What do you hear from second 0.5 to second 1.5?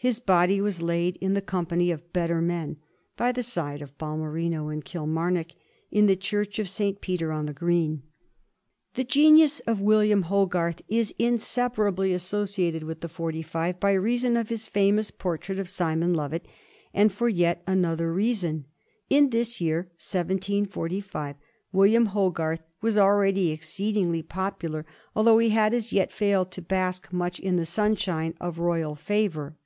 was laid in the